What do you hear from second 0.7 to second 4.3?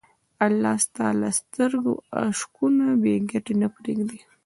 ستا له سترګو اشکونه بېګټې نه پرېږدي.